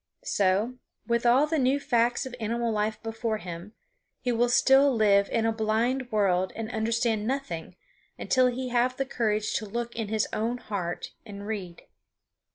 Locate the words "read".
11.45-11.83